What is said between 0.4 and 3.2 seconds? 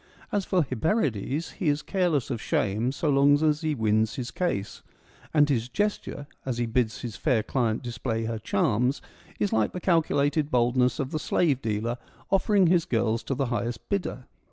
for Hyperides, he is careless of shame so